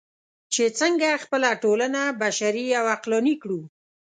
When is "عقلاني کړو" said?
2.93-3.61